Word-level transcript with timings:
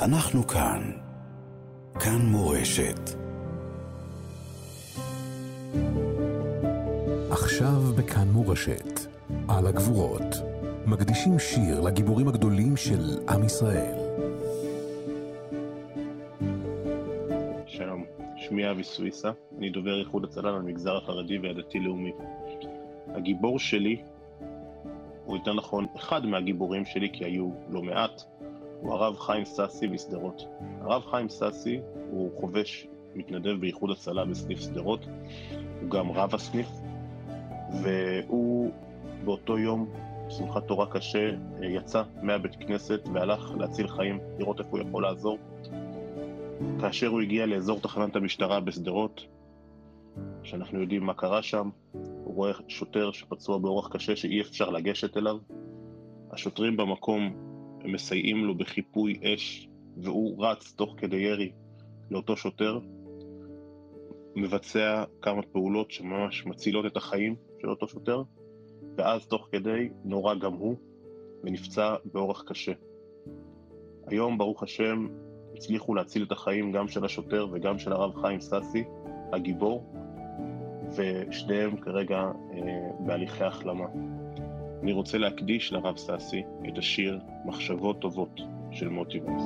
אנחנו 0.00 0.46
כאן. 0.46 0.90
כאן 1.94 2.18
מורשת. 2.26 3.00
עכשיו 7.30 7.82
בכאן 7.96 8.28
מורשת, 8.28 9.00
על 9.48 9.66
הגבורות, 9.66 10.36
מקדישים 10.86 11.38
שיר 11.38 11.80
לגיבורים 11.80 12.28
הגדולים 12.28 12.76
של 12.76 13.18
עם 13.28 13.44
ישראל. 13.44 13.98
שלום, 17.66 18.04
שמי 18.36 18.70
אבי 18.70 18.84
סוויסה, 18.84 19.30
אני 19.58 19.70
דובר 19.70 20.00
איחוד 20.00 20.24
הצלה 20.24 20.50
למגזר 20.50 20.96
החרדי 20.96 21.38
והדתי-לאומי. 21.38 22.12
הגיבור 23.14 23.58
שלי, 23.58 24.02
או 25.28 25.36
יותר 25.36 25.54
נכון, 25.54 25.86
אחד 25.96 26.26
מהגיבורים 26.26 26.84
שלי, 26.84 27.10
כי 27.12 27.24
היו 27.24 27.50
לא 27.70 27.82
מעט, 27.82 28.22
הוא 28.80 28.92
הרב 28.92 29.16
חיים 29.18 29.44
סאסי 29.44 29.86
משדרות. 29.86 30.42
הרב 30.80 31.02
חיים 31.10 31.28
סאסי 31.28 31.80
הוא 32.10 32.40
חובש 32.40 32.86
מתנדב 33.14 33.60
באיחוד 33.60 33.90
הצלה 33.90 34.24
בסניף 34.24 34.60
שדרות, 34.60 35.06
הוא 35.80 35.90
גם 35.90 36.10
רב 36.10 36.34
הסניף, 36.34 36.68
והוא 37.82 38.70
באותו 39.24 39.58
יום, 39.58 39.88
שמחת 40.28 40.66
תורה 40.66 40.86
קשה, 40.86 41.30
יצא 41.62 42.02
מהבית 42.22 42.56
כנסת 42.56 43.00
והלך 43.14 43.52
להציל 43.58 43.88
חיים, 43.88 44.18
לראות 44.38 44.60
איפה 44.60 44.70
הוא 44.70 44.88
יכול 44.88 45.02
לעזור. 45.02 45.38
כאשר 46.80 47.06
הוא 47.06 47.20
הגיע 47.20 47.46
לאזור 47.46 47.80
תחנת 47.80 48.16
המשטרה 48.16 48.60
בשדרות, 48.60 49.26
שאנחנו 50.42 50.80
יודעים 50.80 51.02
מה 51.02 51.14
קרה 51.14 51.42
שם, 51.42 51.70
רואה 52.34 52.52
שוטר 52.68 53.12
שפצוע 53.12 53.58
באורח 53.58 53.88
קשה 53.88 54.16
שאי 54.16 54.40
אפשר 54.40 54.70
לגשת 54.70 55.16
אליו. 55.16 55.36
השוטרים 56.30 56.76
במקום 56.76 57.36
מסייעים 57.84 58.44
לו 58.44 58.54
בחיפוי 58.54 59.20
אש, 59.22 59.68
והוא 59.96 60.46
רץ 60.46 60.72
תוך 60.76 60.94
כדי 60.96 61.16
ירי 61.16 61.52
לאותו 62.10 62.36
שוטר, 62.36 62.78
מבצע 64.36 65.04
כמה 65.22 65.42
פעולות 65.42 65.90
שממש 65.90 66.46
מצילות 66.46 66.86
את 66.86 66.96
החיים 66.96 67.36
של 67.60 67.70
אותו 67.70 67.88
שוטר, 67.88 68.22
ואז 68.96 69.26
תוך 69.26 69.48
כדי 69.52 69.88
נורה 70.04 70.34
גם 70.34 70.52
הוא, 70.52 70.76
ונפצע 71.44 71.94
באורח 72.12 72.42
קשה. 72.46 72.72
היום, 74.06 74.38
ברוך 74.38 74.62
השם, 74.62 75.06
הצליחו 75.56 75.94
להציל 75.94 76.22
את 76.22 76.32
החיים 76.32 76.72
גם 76.72 76.88
של 76.88 77.04
השוטר 77.04 77.46
וגם 77.52 77.78
של 77.78 77.92
הרב 77.92 78.20
חיים 78.22 78.40
סאסי, 78.40 78.84
הגיבור, 79.32 79.92
ושניהם 80.96 81.76
כרגע 81.76 82.16
אה, 82.16 82.30
בהליכי 83.00 83.44
החלמה. 83.44 83.86
אני 84.82 84.92
רוצה 84.92 85.18
להקדיש 85.18 85.72
לרב 85.72 85.96
סאסי 85.96 86.42
את 86.68 86.78
השיר 86.78 87.18
מחשבות 87.44 88.00
טובות 88.00 88.40
של 88.70 88.88
מוטי 88.88 89.20
וייס. 89.20 89.42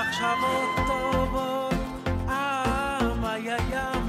מחשבות 0.00 0.86
טובות 0.86 1.74
אה 2.28 3.14
מה 3.20 3.38
יא 3.38 3.56
יא 3.70 3.99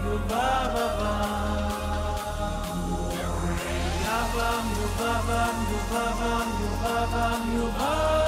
yubabam. 0.04 0.58
Yubabam, 5.68 6.48
yubabam, 6.62 8.27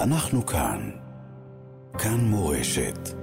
אנחנו 0.00 0.46
כאן. 0.46 0.90
כאן 1.98 2.20
מורשת. 2.20 3.19